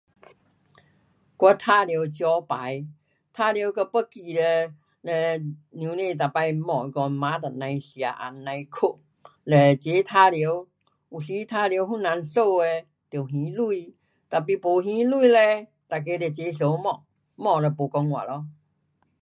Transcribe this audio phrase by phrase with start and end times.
[1.37, 1.91] 我玩耍纸
[2.49, 2.87] 牌，
[3.37, 5.37] 玩耍给忘记咯，嘞
[5.69, 8.99] 母亲每次骂说饭也甭吃也甭睡，
[9.43, 10.67] 嘞齐玩耍，有
[11.21, 13.93] 时玩耍谁人输的得还钱。
[14.27, 14.83] tapi 没还
[15.21, 16.99] 钱嘞，每个就齐相骂，
[17.35, 18.47] 骂了没讲话咯。